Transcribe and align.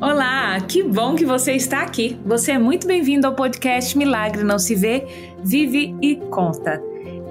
Olá, 0.00 0.60
que 0.60 0.82
bom 0.82 1.14
que 1.14 1.24
você 1.24 1.52
está 1.52 1.82
aqui. 1.82 2.20
Você 2.26 2.52
é 2.52 2.58
muito 2.58 2.86
bem-vindo 2.86 3.26
ao 3.26 3.34
podcast 3.34 3.96
Milagre 3.96 4.42
Não 4.42 4.58
Se 4.58 4.74
Vê, 4.74 5.06
Vive 5.42 5.96
e 6.02 6.16
Conta. 6.16 6.82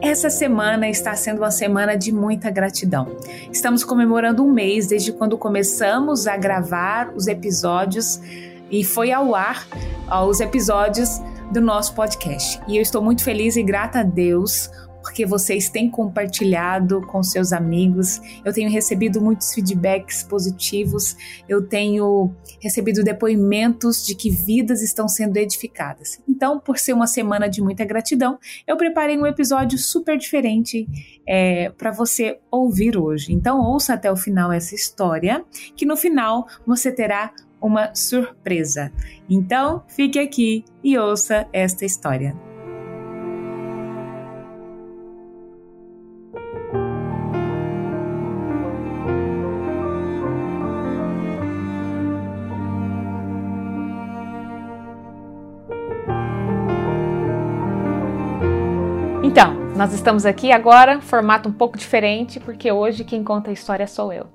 Essa 0.02 0.30
semana 0.30 0.90
está 0.90 1.14
sendo 1.16 1.40
uma 1.40 1.52
semana 1.52 1.96
de 1.96 2.12
muita 2.12 2.50
gratidão. 2.50 3.18
Estamos 3.52 3.84
comemorando 3.84 4.44
um 4.44 4.52
mês 4.52 4.88
desde 4.88 5.12
quando 5.12 5.38
começamos 5.38 6.26
a 6.26 6.38
gravar 6.38 7.14
os 7.14 7.28
episódios 7.28 8.20
e 8.72 8.84
foi 8.84 9.12
ao 9.12 9.36
ar 9.36 9.68
os 10.26 10.40
episódios 10.40 11.22
do 11.52 11.62
nosso 11.62 11.94
podcast. 11.94 12.62
E 12.68 12.78
eu 12.78 12.82
estou 12.82 13.02
muito 13.02 13.24
feliz 13.24 13.56
e 13.58 13.64
grata 13.64 14.00
a 14.00 14.04
Deus 14.04 14.72
porque 15.04 15.26
vocês 15.26 15.70
têm 15.70 15.90
compartilhado 15.90 17.02
com 17.08 17.22
seus 17.22 17.52
amigos. 17.52 18.22
Eu 18.44 18.54
tenho 18.54 18.72
recebido 18.72 19.22
muitos 19.22 19.54
feedbacks 19.54 20.24
positivos, 20.24 21.16
eu 21.48 21.62
tenho 21.62 22.34
recebido 22.62 23.04
depoimentos 23.04 24.06
de 24.06 24.16
que 24.16 24.32
vidas 24.32 24.82
estão 24.82 25.08
sendo 25.10 25.36
edificadas. 25.36 26.22
Então, 26.28 26.58
por 26.58 26.80
ser 26.80 26.94
uma 26.94 27.06
semana 27.06 27.50
de 27.50 27.62
muita 27.62 27.84
gratidão, 27.84 28.40
eu 28.66 28.78
preparei 28.78 29.18
um 29.18 29.28
episódio 29.28 29.78
super 29.78 30.18
diferente 30.18 30.88
é, 31.28 31.70
para 31.72 31.92
você 31.92 32.40
ouvir 32.50 32.98
hoje. 32.98 33.34
Então, 33.34 33.60
ouça 33.60 33.94
até 33.94 34.10
o 34.10 34.16
final 34.16 34.54
essa 34.54 34.74
história, 34.74 35.44
que 35.76 35.86
no 35.86 35.98
final 35.98 36.48
você 36.66 36.92
terá 36.92 37.34
uma 37.62 37.94
surpresa. 37.94 38.92
Então, 39.30 39.84
fique 39.88 40.18
aqui 40.18 40.64
e 40.82 40.98
ouça 40.98 41.46
esta 41.52 41.86
história. 41.86 42.53
Nós 59.76 59.92
estamos 59.92 60.24
aqui 60.24 60.52
agora, 60.52 61.02
formato 61.02 61.50
um 61.50 61.52
pouco 61.52 61.80
diferente, 61.80 62.40
porque 62.40 62.72
hoje 62.72 63.04
quem 63.04 63.24
conta 63.24 63.50
a 63.50 63.54
história 63.54 63.88
sou 63.88 64.14
eu. 64.14 64.28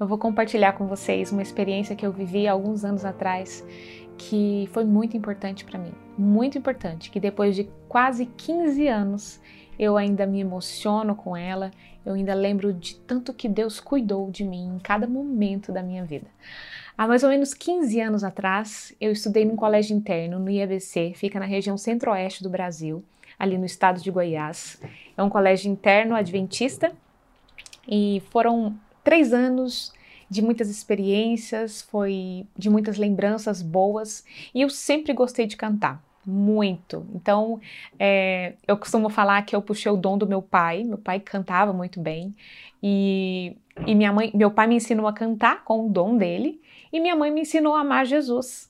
Eu 0.00 0.06
vou 0.06 0.16
compartilhar 0.16 0.72
com 0.72 0.86
vocês 0.86 1.30
uma 1.30 1.42
experiência 1.42 1.94
que 1.94 2.06
eu 2.06 2.10
vivi 2.10 2.48
alguns 2.48 2.82
anos 2.82 3.04
atrás 3.04 3.62
que 4.16 4.66
foi 4.72 4.84
muito 4.84 5.14
importante 5.14 5.66
para 5.66 5.78
mim. 5.78 5.92
Muito 6.16 6.56
importante, 6.56 7.10
que 7.10 7.20
depois 7.20 7.54
de 7.54 7.68
quase 7.86 8.24
15 8.24 8.88
anos 8.88 9.40
eu 9.78 9.98
ainda 9.98 10.26
me 10.26 10.40
emociono 10.40 11.14
com 11.14 11.36
ela, 11.36 11.70
eu 12.04 12.14
ainda 12.14 12.32
lembro 12.32 12.72
de 12.72 12.96
tanto 12.96 13.34
que 13.34 13.50
Deus 13.50 13.78
cuidou 13.78 14.30
de 14.30 14.44
mim 14.44 14.76
em 14.76 14.78
cada 14.78 15.06
momento 15.06 15.72
da 15.72 15.82
minha 15.82 16.06
vida. 16.06 16.28
Há 16.96 17.06
mais 17.06 17.22
ou 17.22 17.28
menos 17.28 17.52
15 17.52 18.00
anos 18.00 18.24
atrás, 18.24 18.94
eu 18.98 19.12
estudei 19.12 19.44
num 19.44 19.56
colégio 19.56 19.94
interno 19.94 20.38
no 20.38 20.50
IABC, 20.50 21.12
fica 21.14 21.38
na 21.38 21.44
região 21.44 21.76
centro-oeste 21.76 22.42
do 22.42 22.48
Brasil 22.48 23.04
ali 23.38 23.58
no 23.58 23.66
estado 23.66 24.00
de 24.00 24.10
Goiás. 24.10 24.80
É 25.16 25.22
um 25.22 25.28
colégio 25.28 25.70
interno 25.70 26.14
adventista 26.14 26.92
e 27.88 28.22
foram 28.30 28.76
três 29.04 29.32
anos 29.32 29.92
de 30.28 30.42
muitas 30.42 30.68
experiências, 30.68 31.82
foi 31.82 32.46
de 32.56 32.68
muitas 32.68 32.98
lembranças 32.98 33.62
boas 33.62 34.24
e 34.54 34.60
eu 34.62 34.68
sempre 34.68 35.12
gostei 35.12 35.46
de 35.46 35.56
cantar. 35.56 36.04
Muito. 36.28 37.06
Então, 37.14 37.60
é, 37.96 38.54
eu 38.66 38.76
costumo 38.76 39.08
falar 39.08 39.42
que 39.42 39.54
eu 39.54 39.62
puxei 39.62 39.92
o 39.92 39.96
dom 39.96 40.18
do 40.18 40.26
meu 40.26 40.42
pai. 40.42 40.82
Meu 40.82 40.98
pai 40.98 41.20
cantava 41.20 41.72
muito 41.72 42.00
bem 42.00 42.34
e, 42.82 43.56
e 43.86 43.94
minha 43.94 44.12
mãe, 44.12 44.32
meu 44.34 44.50
pai 44.50 44.66
me 44.66 44.74
ensinou 44.74 45.06
a 45.06 45.12
cantar 45.12 45.62
com 45.62 45.86
o 45.86 45.88
dom 45.88 46.16
dele 46.16 46.60
e 46.92 46.98
minha 46.98 47.14
mãe 47.14 47.30
me 47.30 47.42
ensinou 47.42 47.76
a 47.76 47.80
amar 47.82 48.04
Jesus. 48.06 48.68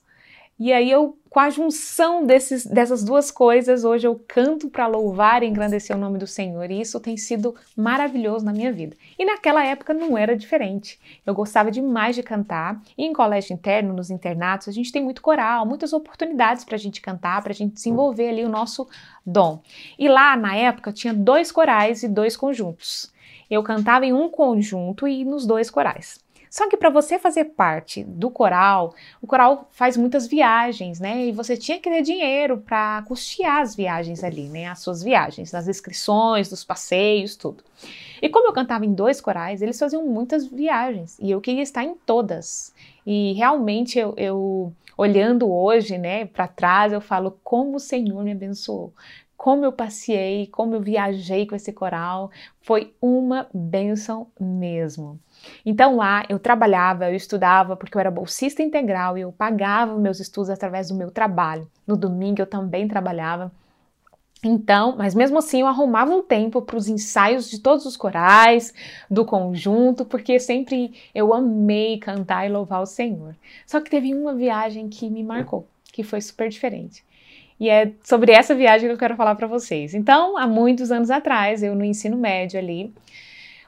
E 0.59 0.73
aí 0.73 0.89
eu, 0.89 1.15
com 1.29 1.39
a 1.39 1.51
junção 1.51 2.25
desses, 2.25 2.65
dessas 2.65 3.03
duas 3.03 3.29
coisas, 3.29 3.83
hoje 3.83 4.07
eu 4.07 4.19
canto 4.27 4.69
para 4.69 4.87
louvar 4.87 5.43
e 5.43 5.45
engrandecer 5.45 5.95
o 5.95 5.99
nome 5.99 6.17
do 6.17 6.25
Senhor. 6.25 6.71
E 6.71 6.81
isso 6.81 6.99
tem 6.99 7.15
sido 7.15 7.53
maravilhoso 7.75 8.43
na 8.43 8.51
minha 8.51 8.73
vida. 8.73 8.97
E 9.19 9.23
naquela 9.23 9.63
época 9.63 9.93
não 9.93 10.17
era 10.17 10.35
diferente. 10.35 10.99
Eu 11.23 11.35
gostava 11.35 11.69
demais 11.69 12.15
de 12.15 12.23
cantar. 12.23 12.81
E 12.97 13.05
em 13.05 13.13
colégio 13.13 13.53
interno, 13.53 13.93
nos 13.93 14.09
internatos, 14.09 14.67
a 14.67 14.71
gente 14.71 14.91
tem 14.91 15.03
muito 15.03 15.21
coral, 15.21 15.63
muitas 15.63 15.93
oportunidades 15.93 16.65
para 16.65 16.75
a 16.75 16.79
gente 16.79 17.01
cantar, 17.01 17.43
para 17.43 17.51
a 17.51 17.55
gente 17.55 17.75
desenvolver 17.75 18.29
ali 18.29 18.43
o 18.43 18.49
nosso 18.49 18.87
dom. 19.23 19.61
E 19.99 20.09
lá, 20.09 20.35
na 20.35 20.55
época, 20.55 20.91
tinha 20.91 21.13
dois 21.13 21.51
corais 21.51 22.01
e 22.01 22.07
dois 22.07 22.35
conjuntos. 22.35 23.13
Eu 23.47 23.61
cantava 23.61 24.07
em 24.07 24.11
um 24.11 24.27
conjunto 24.27 25.07
e 25.07 25.23
nos 25.23 25.45
dois 25.45 25.69
corais. 25.69 26.19
Só 26.49 26.69
que 26.69 26.77
para 26.77 26.89
você 26.89 27.19
fazer 27.19 27.45
parte 27.45 28.03
do 28.03 28.29
coral, 28.29 28.93
o 29.21 29.27
coral 29.27 29.67
faz 29.71 29.97
muitas 29.97 30.27
viagens, 30.27 30.99
né? 30.99 31.25
E 31.25 31.31
você 31.31 31.57
tinha 31.57 31.79
que 31.79 31.89
ter 31.89 32.01
dinheiro 32.01 32.57
para 32.57 33.03
custear 33.07 33.61
as 33.61 33.75
viagens 33.75 34.23
ali, 34.23 34.47
né? 34.49 34.67
As 34.67 34.79
suas 34.79 35.03
viagens, 35.03 35.53
as 35.53 35.67
inscrições, 35.67 36.49
dos 36.49 36.63
passeios, 36.63 37.35
tudo. 37.35 37.63
E 38.21 38.29
como 38.29 38.47
eu 38.47 38.53
cantava 38.53 38.85
em 38.85 38.93
dois 38.93 39.21
corais, 39.21 39.61
eles 39.61 39.77
faziam 39.77 40.05
muitas 40.05 40.47
viagens 40.47 41.17
e 41.19 41.29
eu 41.31 41.41
queria 41.41 41.63
estar 41.63 41.83
em 41.83 41.95
todas. 41.95 42.73
E 43.05 43.33
realmente 43.33 43.99
eu, 43.99 44.13
eu 44.17 44.73
olhando 44.97 45.51
hoje, 45.51 45.97
né, 45.97 46.25
para 46.25 46.47
trás, 46.47 46.91
eu 46.91 46.99
falo 46.99 47.39
como 47.43 47.77
o 47.77 47.79
Senhor 47.79 48.23
me 48.23 48.31
abençoou 48.31 48.91
como 49.47 49.63
eu 49.63 49.71
passei, 49.71 50.47
como 50.47 50.75
eu 50.75 50.81
viajei 50.81 51.45
com 51.45 51.55
esse 51.55 51.71
coral, 51.71 52.29
foi 52.59 52.93
uma 53.01 53.47
benção 53.53 54.27
mesmo. 54.37 55.17
Então 55.65 55.95
lá 55.95 56.25
eu 56.27 56.37
trabalhava, 56.37 57.09
eu 57.09 57.15
estudava 57.15 57.73
porque 57.77 57.95
eu 57.95 58.01
era 58.01 58.11
bolsista 58.11 58.61
integral 58.61 59.17
e 59.17 59.21
eu 59.21 59.31
pagava 59.31 59.97
meus 59.97 60.19
estudos 60.19 60.49
através 60.49 60.89
do 60.89 60.95
meu 60.95 61.09
trabalho. 61.09 61.65
No 61.87 61.95
domingo 61.95 62.41
eu 62.41 62.45
também 62.45 62.89
trabalhava. 62.89 63.49
Então, 64.43 64.97
mas 64.97 65.15
mesmo 65.15 65.37
assim 65.37 65.61
eu 65.61 65.67
arrumava 65.67 66.13
um 66.13 66.21
tempo 66.21 66.61
para 66.61 66.75
os 66.75 66.89
ensaios 66.89 67.49
de 67.49 67.59
todos 67.59 67.85
os 67.85 67.95
corais, 67.95 68.73
do 69.09 69.23
conjunto, 69.23 70.03
porque 70.03 70.41
sempre 70.41 70.93
eu 71.15 71.33
amei 71.33 71.99
cantar 71.99 72.45
e 72.45 72.51
louvar 72.51 72.81
o 72.81 72.85
Senhor. 72.85 73.33
Só 73.65 73.79
que 73.79 73.89
teve 73.89 74.13
uma 74.13 74.35
viagem 74.35 74.89
que 74.89 75.09
me 75.09 75.23
marcou, 75.23 75.65
que 75.85 76.03
foi 76.03 76.19
super 76.19 76.49
diferente. 76.49 77.06
E 77.59 77.69
é 77.69 77.91
sobre 78.03 78.31
essa 78.31 78.53
viagem 78.53 78.87
que 78.87 78.93
eu 78.93 78.99
quero 78.99 79.15
falar 79.15 79.35
para 79.35 79.47
vocês. 79.47 79.93
Então, 79.93 80.37
há 80.37 80.45
muitos 80.45 80.91
anos 80.91 81.09
atrás, 81.09 81.63
eu 81.63 81.73
no 81.75 81.83
ensino 81.83 82.15
médio 82.15 82.59
ali, 82.59 82.93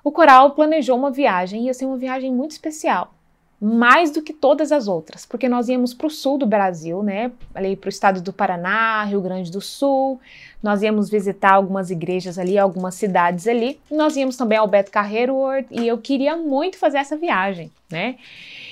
o 0.03 0.11
coral 0.11 0.51
planejou 0.51 0.97
uma 0.97 1.11
viagem, 1.11 1.66
ia 1.66 1.73
ser 1.73 1.85
uma 1.85 1.97
viagem 1.97 2.31
muito 2.31 2.51
especial, 2.51 3.13
mais 3.59 4.11
do 4.11 4.22
que 4.22 4.31
todas 4.31 4.72
as 4.72 4.88
outras, 4.88 5.25
porque 5.25 5.49
nós 5.49 5.67
íamos 5.67 5.94
para 5.94 6.07
o 6.07 6.09
sul 6.09 6.38
do 6.38 6.45
Brasil, 6.45 7.03
né? 7.03 7.31
Ali 7.53 7.75
para 7.75 7.88
o 7.88 7.89
estado 7.89 8.22
do 8.22 8.31
Paraná, 8.31 9.03
Rio 9.03 9.22
Grande 9.22 9.51
do 9.51 9.59
Sul. 9.59 10.19
Nós 10.63 10.81
íamos 10.81 11.09
visitar 11.09 11.53
algumas 11.53 11.91
igrejas 11.91 12.39
ali, 12.39 12.57
algumas 12.57 12.95
cidades 12.95 13.47
ali. 13.47 13.79
Nós 13.91 14.16
íamos 14.16 14.38
também 14.38 14.57
ao 14.57 14.67
Beto 14.67 14.91
Carreiro 14.91 15.35
e 15.69 15.85
eu 15.85 15.97
queria 15.97 16.38
muito 16.38 16.78
fazer 16.78 16.99
essa 16.99 17.17
viagem, 17.17 17.69
né? 17.91 18.16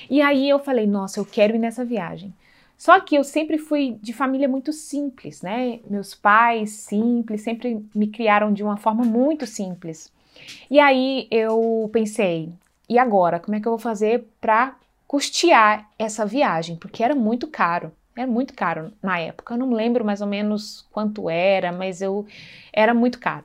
E 0.08 0.22
aí 0.22 0.48
eu 0.48 0.58
falei, 0.58 0.86
nossa, 0.86 1.20
eu 1.20 1.24
quero 1.26 1.54
ir 1.54 1.58
nessa 1.58 1.84
viagem. 1.84 2.32
Só 2.78 3.00
que 3.00 3.16
eu 3.16 3.24
sempre 3.24 3.58
fui 3.58 3.98
de 4.00 4.12
família 4.12 4.48
muito 4.48 4.72
simples, 4.72 5.42
né? 5.42 5.80
Meus 5.90 6.14
pais 6.14 6.70
simples, 6.70 7.42
sempre 7.42 7.84
me 7.92 8.06
criaram 8.06 8.52
de 8.52 8.62
uma 8.62 8.76
forma 8.76 9.04
muito 9.04 9.46
simples. 9.46 10.12
E 10.70 10.78
aí 10.78 11.26
eu 11.28 11.90
pensei, 11.92 12.52
e 12.88 12.96
agora? 12.96 13.40
Como 13.40 13.56
é 13.56 13.60
que 13.60 13.66
eu 13.66 13.72
vou 13.72 13.78
fazer 13.80 14.28
para 14.40 14.76
custear 15.08 15.90
essa 15.98 16.24
viagem? 16.24 16.76
Porque 16.76 17.02
era 17.02 17.16
muito 17.16 17.48
caro. 17.48 17.90
Era 18.16 18.26
muito 18.26 18.54
caro 18.54 18.92
na 19.02 19.18
época. 19.18 19.54
Eu 19.54 19.58
não 19.58 19.72
lembro 19.72 20.04
mais 20.04 20.20
ou 20.20 20.26
menos 20.28 20.86
quanto 20.92 21.28
era, 21.28 21.72
mas 21.72 22.00
eu 22.00 22.26
era 22.72 22.94
muito 22.94 23.18
caro. 23.18 23.44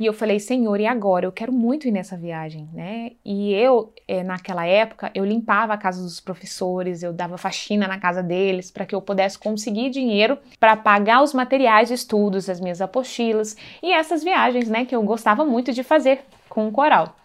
E 0.00 0.06
eu 0.06 0.12
falei, 0.12 0.40
Senhor, 0.40 0.80
e 0.80 0.86
agora? 0.86 1.26
Eu 1.26 1.32
quero 1.32 1.52
muito 1.52 1.86
ir 1.86 1.90
nessa 1.90 2.16
viagem, 2.16 2.68
né? 2.72 3.12
E 3.24 3.52
eu, 3.52 3.92
é, 4.08 4.22
naquela 4.22 4.66
época, 4.66 5.10
eu 5.14 5.24
limpava 5.24 5.74
a 5.74 5.78
casa 5.78 6.02
dos 6.02 6.18
professores, 6.18 7.02
eu 7.02 7.12
dava 7.12 7.36
faxina 7.36 7.86
na 7.86 7.98
casa 7.98 8.22
deles 8.22 8.70
para 8.70 8.86
que 8.86 8.94
eu 8.94 9.02
pudesse 9.02 9.38
conseguir 9.38 9.90
dinheiro 9.90 10.38
para 10.58 10.76
pagar 10.76 11.22
os 11.22 11.34
materiais 11.34 11.88
de 11.88 11.94
estudos, 11.94 12.48
as 12.48 12.60
minhas 12.60 12.80
apostilas 12.80 13.56
e 13.82 13.92
essas 13.92 14.24
viagens, 14.24 14.68
né, 14.68 14.84
que 14.84 14.94
eu 14.94 15.02
gostava 15.02 15.44
muito 15.44 15.72
de 15.72 15.82
fazer 15.82 16.20
com 16.48 16.66
o 16.68 16.72
coral. 16.72 17.16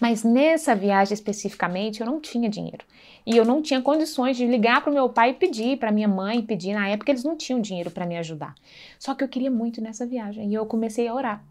Mas 0.00 0.24
nessa 0.24 0.74
viagem 0.74 1.12
especificamente 1.12 2.00
eu 2.00 2.06
não 2.06 2.20
tinha 2.20 2.48
dinheiro. 2.48 2.84
E 3.26 3.36
eu 3.36 3.44
não 3.44 3.60
tinha 3.60 3.82
condições 3.82 4.36
de 4.36 4.46
ligar 4.46 4.80
para 4.80 4.90
o 4.90 4.94
meu 4.94 5.08
pai 5.08 5.30
e 5.30 5.34
pedir, 5.34 5.76
para 5.78 5.92
minha 5.92 6.08
mãe 6.08 6.40
pedir. 6.40 6.72
Na 6.72 6.88
época 6.88 7.12
eles 7.12 7.24
não 7.24 7.36
tinham 7.36 7.60
dinheiro 7.60 7.90
para 7.90 8.06
me 8.06 8.16
ajudar. 8.16 8.54
Só 8.98 9.14
que 9.14 9.22
eu 9.22 9.28
queria 9.28 9.50
muito 9.50 9.80
nessa 9.80 10.06
viagem 10.06 10.48
e 10.48 10.54
eu 10.54 10.64
comecei 10.64 11.06
a 11.06 11.14
orar. 11.14 11.44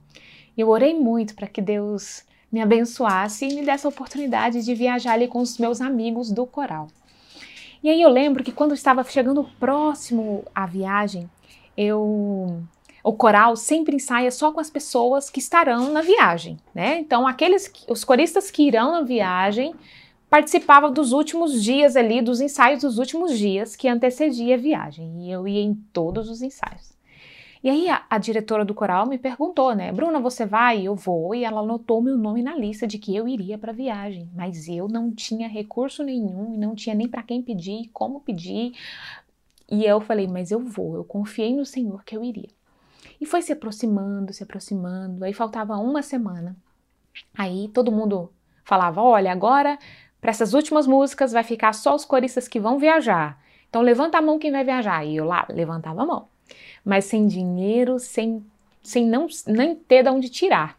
Eu 0.60 0.68
orei 0.68 0.94
muito 0.94 1.36
para 1.36 1.48
que 1.48 1.62
Deus 1.62 2.26
me 2.52 2.62
abençoasse 2.62 3.48
e 3.48 3.56
me 3.56 3.66
desse 3.66 3.86
a 3.86 3.90
oportunidade 3.90 4.62
de 4.62 4.76
viajar 4.76 5.14
ali 5.14 5.26
com 5.26 5.40
os 5.40 5.58
meus 5.58 5.80
amigos 5.80 6.30
do 6.30 6.46
coral. 6.46 6.90
E 7.82 7.90
aí 7.90 8.02
eu 8.02 8.10
lembro 8.10 8.44
que 8.44 8.52
quando 8.52 8.74
estava 8.74 9.02
chegando 9.06 9.50
próximo 9.58 10.44
à 10.54 10.66
viagem, 10.66 11.30
eu 11.78 12.62
o 13.02 13.14
coral 13.14 13.56
sempre 13.56 13.96
ensaia 13.96 14.30
só 14.30 14.52
com 14.52 14.60
as 14.60 14.70
pessoas 14.70 15.30
que 15.30 15.40
estarão 15.40 15.94
na 15.94 16.02
viagem, 16.02 16.58
né? 16.76 17.00
Então 17.00 17.26
aqueles 17.26 17.72
os 17.88 18.04
coristas 18.04 18.52
que 18.52 18.64
irão 18.64 18.92
na 18.92 19.02
viagem 19.04 19.74
participava 20.30 20.92
dos 20.92 21.14
últimos 21.14 21.64
dias 21.64 21.96
ali, 21.96 22.22
dos 22.22 22.42
ensaios 22.42 22.82
dos 22.82 22.98
últimos 22.98 23.38
dias 23.38 23.78
que 23.78 23.88
antecedia 23.88 24.56
a 24.56 24.58
viagem. 24.58 25.26
E 25.26 25.32
eu 25.32 25.48
ia 25.48 25.62
em 25.62 25.74
todos 25.94 26.30
os 26.30 26.42
ensaios. 26.42 26.99
E 27.62 27.70
aí 27.70 27.90
a, 27.90 28.06
a, 28.10 28.18
diretora 28.18 28.64
do 28.64 28.74
coral 28.74 29.06
me 29.06 29.18
perguntou, 29.18 29.76
né, 29.76 29.92
Bruna, 29.92 30.20
você 30.20 30.46
vai? 30.46 30.82
Eu 30.82 30.96
vou. 30.96 31.36
E 31.36 31.44
ela 31.44 31.60
anotou 31.60 32.02
meu 32.02 32.18
nome 32.18 32.42
na 32.42 32.56
lista 32.56 32.88
de 32.88 32.98
que 32.98 33.14
eu 33.14 33.28
iria 33.28 33.58
para 33.58 33.72
a 33.72 33.76
viagem, 33.76 34.30
mas 34.34 34.70
eu 34.70 34.88
não 34.88 35.12
tinha 35.12 35.48
recurso 35.48 36.02
nenhum 36.02 36.54
e 36.54 36.58
não 36.58 36.74
tinha 36.74 36.96
nem 36.96 37.08
para 37.08 37.22
quem 37.22 37.42
pedir, 37.42 37.90
como 37.92 38.22
pedir. 38.22 38.74
E 39.70 39.86
eu 39.86 40.00
falei, 40.00 40.26
mas 40.26 40.52
eu 40.52 40.60
vou. 40.60 40.96
Eu 40.96 41.04
confiei 41.04 41.54
no 41.54 41.66
Senhor 41.66 42.04
que 42.06 42.16
eu 42.16 42.24
iria. 42.24 42.50
E 43.20 43.26
foi 43.26 43.42
se 43.42 43.52
aproximando, 43.52 44.32
se 44.34 44.44
aproximando. 44.44 45.26
Aí 45.26 45.34
faltava 45.34 45.76
uma 45.78 46.02
semana. 46.02 46.56
Aí 47.38 47.68
todo 47.74 47.92
mundo 47.92 48.32
falava, 48.64 49.02
olha, 49.02 49.32
agora 49.32 49.78
para 50.22 50.32
essas 50.32 50.54
últimas 50.54 50.88
músicas 50.88 51.32
vai 51.34 51.44
ficar 51.44 51.74
só 51.74 51.96
os 51.96 52.06
coristas 52.06 52.48
que 52.48 52.60
vão 52.60 52.80
viajar. 52.80 53.38
Então 53.70 53.82
levanta 53.82 54.18
a 54.18 54.22
mão 54.22 54.40
quem 54.40 54.52
vai 54.52 54.64
viajar. 54.64 55.06
E 55.06 55.18
eu 55.18 55.26
lá 55.26 55.46
levantava 55.50 56.04
a 56.04 56.06
mão 56.06 56.28
mas 56.84 57.06
sem 57.06 57.28
dinheiro, 57.28 58.00
sem, 58.00 58.44
sem 58.84 59.06
não, 59.06 59.28
nem 59.48 59.76
ter 59.76 60.04
de 60.04 60.10
onde 60.10 60.30
tirar. 60.30 60.78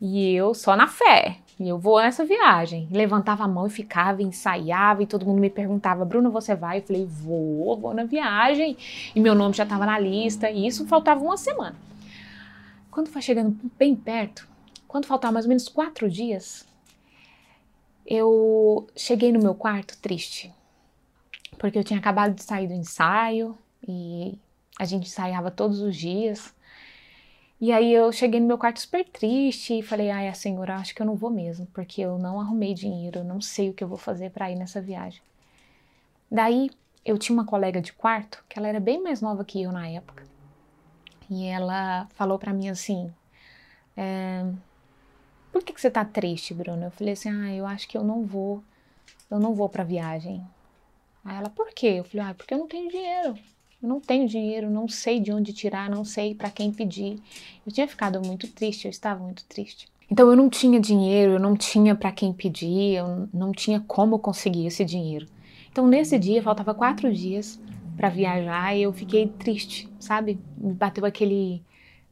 E 0.00 0.32
eu 0.32 0.54
só 0.54 0.76
na 0.76 0.86
fé. 0.86 1.38
E 1.58 1.68
eu 1.68 1.76
vou 1.76 2.00
nessa 2.00 2.24
viagem. 2.24 2.88
Levantava 2.90 3.44
a 3.44 3.48
mão 3.48 3.66
e 3.66 3.70
ficava, 3.70 4.22
ensaiava, 4.22 5.02
e 5.02 5.06
todo 5.06 5.26
mundo 5.26 5.40
me 5.40 5.50
perguntava: 5.50 6.04
Bruna, 6.04 6.30
você 6.30 6.54
vai? 6.54 6.78
Eu 6.78 6.82
falei: 6.82 7.04
vou, 7.04 7.76
vou 7.76 7.92
na 7.92 8.04
viagem. 8.04 8.76
E 9.14 9.20
meu 9.20 9.34
nome 9.34 9.54
já 9.54 9.64
estava 9.64 9.84
na 9.84 9.98
lista, 9.98 10.48
e 10.50 10.66
isso 10.66 10.86
faltava 10.86 11.22
uma 11.22 11.36
semana. 11.36 11.74
Quando 12.90 13.08
foi 13.08 13.22
chegando 13.22 13.58
bem 13.76 13.94
perto, 13.94 14.48
quando 14.86 15.06
faltava 15.06 15.32
mais 15.32 15.44
ou 15.46 15.48
menos 15.48 15.68
quatro 15.68 16.08
dias, 16.08 16.66
eu 18.06 18.86
cheguei 18.96 19.32
no 19.32 19.40
meu 19.40 19.54
quarto 19.54 19.98
triste. 19.98 20.52
Porque 21.58 21.78
eu 21.78 21.84
tinha 21.84 21.98
acabado 21.98 22.34
de 22.34 22.42
sair 22.42 22.68
do 22.68 22.72
ensaio 22.72 23.58
e 23.86 24.38
a 24.78 24.84
gente 24.84 25.08
ensaiava 25.08 25.50
todos 25.50 25.80
os 25.80 25.96
dias. 25.96 26.54
E 27.60 27.72
aí 27.72 27.92
eu 27.92 28.12
cheguei 28.12 28.38
no 28.38 28.46
meu 28.46 28.56
quarto 28.56 28.80
super 28.80 29.04
triste 29.04 29.78
e 29.80 29.82
falei: 29.82 30.10
"Ai, 30.10 30.28
a 30.28 30.34
senhora, 30.34 30.76
acho 30.76 30.94
que 30.94 31.02
eu 31.02 31.06
não 31.06 31.16
vou 31.16 31.30
mesmo, 31.30 31.66
porque 31.74 32.00
eu 32.00 32.16
não 32.18 32.40
arrumei 32.40 32.72
dinheiro, 32.72 33.20
eu 33.20 33.24
não 33.24 33.40
sei 33.40 33.70
o 33.70 33.74
que 33.74 33.82
eu 33.82 33.88
vou 33.88 33.98
fazer 33.98 34.30
para 34.30 34.50
ir 34.50 34.56
nessa 34.56 34.80
viagem". 34.80 35.20
Daí 36.30 36.70
eu 37.04 37.18
tinha 37.18 37.34
uma 37.34 37.46
colega 37.46 37.80
de 37.80 37.92
quarto, 37.92 38.44
que 38.48 38.58
ela 38.58 38.68
era 38.68 38.78
bem 38.78 39.02
mais 39.02 39.20
nova 39.20 39.44
que 39.44 39.62
eu 39.62 39.72
na 39.72 39.88
época. 39.88 40.24
E 41.30 41.46
ela 41.46 42.06
falou 42.14 42.38
para 42.38 42.52
mim 42.52 42.68
assim: 42.68 43.12
é, 43.96 44.44
"Por 45.52 45.62
que, 45.64 45.72
que 45.72 45.80
você 45.80 45.90
tá 45.90 46.04
triste, 46.04 46.54
Bruna?" 46.54 46.86
Eu 46.86 46.90
falei 46.92 47.14
assim: 47.14 47.30
"Ah, 47.30 47.52
eu 47.54 47.66
acho 47.66 47.88
que 47.88 47.96
eu 47.98 48.04
não 48.04 48.24
vou, 48.24 48.62
eu 49.30 49.40
não 49.40 49.54
vou 49.54 49.68
para 49.68 49.82
viagem". 49.84 50.46
Aí 51.24 51.36
ela: 51.36 51.50
"Por 51.50 51.70
quê?" 51.74 51.96
Eu 51.98 52.04
falei: 52.04 52.26
"Ah, 52.26 52.34
porque 52.34 52.54
eu 52.54 52.58
não 52.58 52.68
tenho 52.68 52.88
dinheiro". 52.90 53.36
Eu 53.80 53.88
não 53.88 54.00
tenho 54.00 54.26
dinheiro, 54.26 54.68
não 54.68 54.88
sei 54.88 55.20
de 55.20 55.32
onde 55.32 55.52
tirar, 55.52 55.88
não 55.88 56.04
sei 56.04 56.34
para 56.34 56.50
quem 56.50 56.72
pedir. 56.72 57.20
Eu 57.64 57.70
tinha 57.72 57.86
ficado 57.86 58.20
muito 58.20 58.48
triste, 58.48 58.86
eu 58.86 58.90
estava 58.90 59.22
muito 59.22 59.44
triste. 59.44 59.86
Então 60.10 60.28
eu 60.28 60.36
não 60.36 60.50
tinha 60.50 60.80
dinheiro, 60.80 61.34
eu 61.34 61.38
não 61.38 61.56
tinha 61.56 61.94
para 61.94 62.10
quem 62.10 62.32
pedir, 62.32 62.96
eu 62.96 63.28
não 63.32 63.52
tinha 63.52 63.78
como 63.78 64.18
conseguir 64.18 64.66
esse 64.66 64.84
dinheiro. 64.84 65.28
Então 65.70 65.86
nesse 65.86 66.18
dia, 66.18 66.42
faltava 66.42 66.74
quatro 66.74 67.12
dias 67.12 67.60
para 67.96 68.08
viajar 68.08 68.76
e 68.76 68.82
eu 68.82 68.92
fiquei 68.92 69.28
triste, 69.28 69.88
sabe? 70.00 70.40
Me 70.56 70.72
bateu 70.72 71.04
aquele 71.04 71.62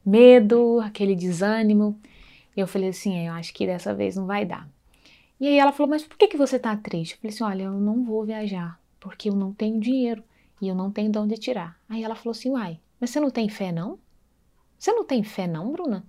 medo, 0.05 0.79
aquele 0.79 1.15
desânimo. 1.15 1.99
E 2.55 2.61
eu 2.61 2.67
falei 2.67 2.89
assim, 2.89 3.17
é, 3.17 3.27
eu 3.27 3.33
acho 3.33 3.53
que 3.53 3.65
dessa 3.65 3.93
vez 3.93 4.15
não 4.15 4.25
vai 4.25 4.45
dar. 4.45 4.69
E 5.37 5.47
aí 5.47 5.57
ela 5.57 5.73
falou, 5.73 5.89
mas 5.89 6.03
por 6.03 6.17
que, 6.17 6.29
que 6.29 6.37
você 6.37 6.57
tá 6.57 6.77
triste? 6.77 7.13
Eu 7.13 7.17
falei 7.19 7.35
assim, 7.35 7.43
olha, 7.43 7.63
eu 7.63 7.73
não 7.73 8.05
vou 8.05 8.23
viajar, 8.23 8.79
porque 9.01 9.29
eu 9.29 9.35
não 9.35 9.51
tenho 9.51 9.81
dinheiro 9.81 10.23
e 10.61 10.67
eu 10.67 10.75
não 10.75 10.91
tenho 10.91 11.11
de 11.11 11.17
onde 11.17 11.37
tirar. 11.37 11.79
Aí 11.87 12.03
ela 12.03 12.15
falou 12.15 12.31
assim: 12.31 12.51
Uai, 12.51 12.79
mas 12.99 13.09
você 13.09 13.19
não 13.19 13.29
tem 13.29 13.49
fé 13.49 13.71
não? 13.71 13.99
Você 14.77 14.91
não 14.91 15.03
tem 15.03 15.23
fé 15.23 15.47
não, 15.47 15.71
Bruna? 15.71 16.03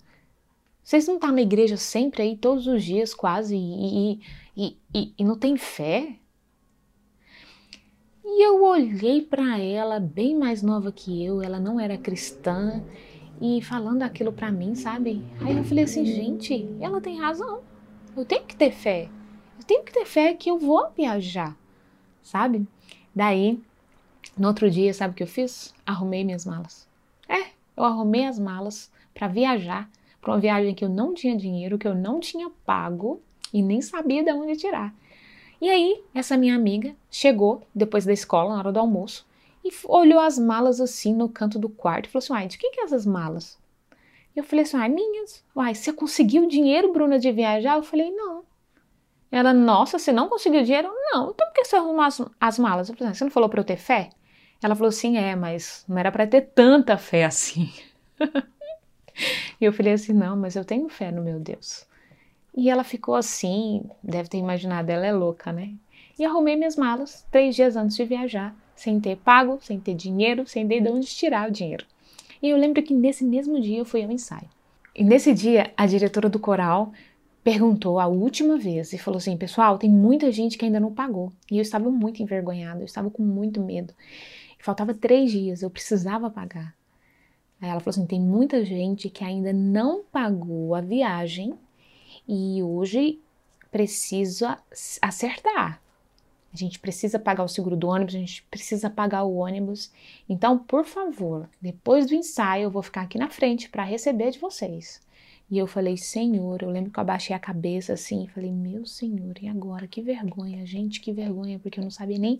Vocês 0.83 1.07
não 1.07 1.15
estão 1.15 1.29
tá 1.29 1.35
na 1.35 1.41
igreja 1.41 1.77
sempre 1.77 2.23
aí, 2.23 2.37
todos 2.37 2.65
os 2.65 2.83
dias 2.83 3.13
quase, 3.13 3.55
e, 3.55 4.19
e, 4.55 4.77
e, 4.93 5.13
e 5.17 5.23
não 5.23 5.37
tem 5.37 5.55
fé? 5.55 6.15
E 8.23 8.45
eu 8.45 8.63
olhei 8.63 9.21
para 9.21 9.59
ela, 9.59 9.99
bem 9.99 10.35
mais 10.35 10.61
nova 10.63 10.91
que 10.91 11.23
eu, 11.23 11.41
ela 11.41 11.59
não 11.59 11.79
era 11.79 11.97
cristã, 11.97 12.83
e 13.41 13.61
falando 13.61 14.03
aquilo 14.03 14.33
para 14.33 14.51
mim, 14.51 14.75
sabe? 14.75 15.23
Aí 15.41 15.57
eu 15.57 15.63
falei 15.63 15.83
assim, 15.83 16.05
gente, 16.05 16.67
ela 16.79 16.99
tem 16.99 17.19
razão. 17.19 17.61
Eu 18.15 18.25
tenho 18.25 18.43
que 18.43 18.55
ter 18.55 18.71
fé. 18.71 19.09
Eu 19.57 19.65
tenho 19.65 19.83
que 19.83 19.93
ter 19.93 20.05
fé 20.05 20.33
que 20.33 20.49
eu 20.49 20.57
vou 20.57 20.89
viajar, 20.95 21.55
sabe? 22.21 22.67
Daí 23.15 23.61
no 24.39 24.47
outro 24.47 24.71
dia, 24.71 24.93
sabe 24.93 25.11
o 25.13 25.15
que 25.15 25.23
eu 25.23 25.27
fiz? 25.27 25.73
Arrumei 25.85 26.23
minhas 26.23 26.45
malas. 26.45 26.87
É, 27.27 27.47
eu 27.75 27.83
arrumei 27.83 28.25
as 28.25 28.39
malas 28.39 28.89
para 29.13 29.27
viajar, 29.27 29.89
para 30.21 30.31
uma 30.31 30.39
viagem 30.39 30.73
que 30.73 30.83
eu 30.83 30.89
não 30.89 31.13
tinha 31.13 31.35
dinheiro, 31.35 31.77
que 31.77 31.87
eu 31.87 31.93
não 31.93 32.19
tinha 32.19 32.49
pago 32.65 33.21
e 33.53 33.61
nem 33.61 33.81
sabia 33.81 34.23
de 34.23 34.31
onde 34.31 34.55
tirar. 34.55 34.93
E 35.61 35.69
aí, 35.69 36.01
essa 36.15 36.37
minha 36.37 36.55
amiga 36.55 36.95
chegou 37.11 37.61
depois 37.75 38.05
da 38.05 38.13
escola, 38.13 38.53
na 38.53 38.59
hora 38.59 38.71
do 38.71 38.79
almoço, 38.79 39.27
e 39.63 39.69
olhou 39.85 40.21
as 40.21 40.39
malas 40.39 40.79
assim 40.79 41.13
no 41.13 41.27
canto 41.27 41.59
do 41.59 41.67
quarto 41.67 42.05
e 42.05 42.09
falou 42.09 42.23
assim: 42.23 42.33
Uai, 42.33 42.47
de 42.47 42.57
quem 42.57 42.71
que 42.71 42.79
é 42.79 42.85
essas 42.85 43.05
malas? 43.05 43.59
E 44.33 44.39
eu 44.39 44.43
falei 44.43 44.63
assim: 44.63 44.77
Ai, 44.77 44.87
minhas. 44.87 45.43
Uai, 45.53 45.75
você 45.75 45.91
conseguiu 45.91 46.47
dinheiro, 46.47 46.93
Bruna, 46.93 47.19
de 47.19 47.29
viajar? 47.29 47.75
Eu 47.75 47.83
falei: 47.83 48.09
Não. 48.09 48.43
Ela, 49.29 49.53
nossa, 49.53 49.99
você 49.99 50.13
não 50.13 50.29
conseguiu 50.29 50.63
dinheiro? 50.63 50.89
Não. 51.11 51.31
Então 51.31 51.45
por 51.45 51.53
que 51.53 51.65
você 51.65 51.75
arrumou 51.75 52.01
as, 52.01 52.21
as 52.39 52.57
malas? 52.57 52.87
Eu 52.87 52.95
falei: 52.95 53.13
Você 53.13 53.25
não 53.25 53.31
falou 53.31 53.49
para 53.49 53.59
eu 53.59 53.65
ter 53.65 53.77
fé? 53.77 54.11
Ela 54.61 54.75
falou 54.75 54.89
assim: 54.89 55.17
é, 55.17 55.35
mas 55.35 55.83
não 55.87 55.97
era 55.97 56.11
para 56.11 56.27
ter 56.27 56.41
tanta 56.41 56.97
fé 56.97 57.25
assim. 57.25 57.71
e 59.59 59.65
eu 59.65 59.73
falei 59.73 59.93
assim: 59.93 60.13
não, 60.13 60.35
mas 60.35 60.55
eu 60.55 60.65
tenho 60.65 60.89
fé 60.89 61.11
no 61.11 61.23
meu 61.23 61.39
Deus. 61.39 61.87
E 62.55 62.69
ela 62.69 62.83
ficou 62.83 63.15
assim, 63.15 63.83
deve 64.03 64.27
ter 64.27 64.37
imaginado, 64.37 64.89
ela 64.89 65.05
é 65.05 65.13
louca, 65.13 65.51
né? 65.51 65.71
E 66.17 66.25
arrumei 66.25 66.55
minhas 66.55 66.75
malas 66.75 67.25
três 67.31 67.55
dias 67.55 67.77
antes 67.77 67.95
de 67.95 68.03
viajar, 68.03 68.53
sem 68.75 68.99
ter 68.99 69.15
pago, 69.17 69.59
sem 69.61 69.79
ter 69.79 69.93
dinheiro, 69.93 70.45
sem 70.45 70.67
ter 70.67 70.81
de 70.81 70.89
onde 70.89 71.07
tirar 71.07 71.47
o 71.47 71.51
dinheiro. 71.51 71.85
E 72.41 72.49
eu 72.49 72.57
lembro 72.57 72.83
que 72.83 72.93
nesse 72.93 73.23
mesmo 73.23 73.61
dia 73.61 73.77
eu 73.77 73.85
fui 73.85 74.03
ao 74.03 74.11
ensaio. 74.11 74.49
E 74.95 75.03
nesse 75.03 75.33
dia, 75.33 75.71
a 75.77 75.85
diretora 75.85 76.27
do 76.27 76.39
coral 76.39 76.91
perguntou 77.43 77.99
a 77.99 78.07
última 78.07 78.57
vez 78.57 78.91
e 78.91 78.97
falou 78.97 79.17
assim: 79.17 79.37
Pessoal, 79.37 79.77
tem 79.77 79.89
muita 79.89 80.31
gente 80.31 80.57
que 80.57 80.65
ainda 80.65 80.79
não 80.79 80.93
pagou. 80.93 81.31
E 81.49 81.57
eu 81.57 81.61
estava 81.61 81.89
muito 81.89 82.21
envergonhada, 82.21 82.81
eu 82.81 82.85
estava 82.85 83.09
com 83.09 83.23
muito 83.23 83.61
medo. 83.61 83.93
Faltava 84.69 84.93
três 84.93 85.31
dias, 85.31 85.63
eu 85.63 85.69
precisava 85.71 86.29
pagar. 86.29 86.75
Aí 87.59 87.67
ela 87.67 87.79
falou 87.79 87.89
assim: 87.89 88.05
tem 88.05 88.21
muita 88.21 88.63
gente 88.63 89.09
que 89.09 89.23
ainda 89.23 89.51
não 89.51 90.03
pagou 90.03 90.75
a 90.75 90.79
viagem 90.79 91.55
e 92.27 92.61
hoje 92.61 93.19
precisa 93.71 94.59
acertar. 95.01 95.81
A 96.53 96.55
gente 96.55 96.77
precisa 96.77 97.17
pagar 97.17 97.45
o 97.45 97.47
seguro 97.47 97.75
do 97.75 97.87
ônibus, 97.87 98.13
a 98.13 98.19
gente 98.19 98.43
precisa 98.43 98.91
pagar 98.91 99.23
o 99.23 99.37
ônibus. 99.37 99.91
Então, 100.29 100.59
por 100.59 100.85
favor, 100.85 101.49
depois 101.59 102.05
do 102.05 102.13
ensaio, 102.13 102.65
eu 102.65 102.71
vou 102.71 102.83
ficar 102.83 103.01
aqui 103.01 103.17
na 103.17 103.31
frente 103.31 103.69
para 103.69 103.81
receber 103.81 104.29
de 104.29 104.37
vocês. 104.37 105.01
E 105.51 105.57
eu 105.57 105.65
falei, 105.65 105.97
Senhor, 105.97 106.61
eu 106.61 106.69
lembro 106.69 106.91
que 106.91 106.99
eu 106.99 107.01
abaixei 107.01 107.35
a 107.35 107.39
cabeça 107.39 107.93
assim, 107.93 108.27
falei, 108.27 108.51
meu 108.51 108.85
Senhor, 108.85 109.35
e 109.41 109.47
agora? 109.47 109.87
Que 109.87 110.01
vergonha, 110.01 110.63
gente, 110.65 111.01
que 111.01 111.11
vergonha, 111.11 111.57
porque 111.57 111.79
eu 111.79 111.83
não 111.83 111.89
sabia 111.89 112.19
nem. 112.19 112.39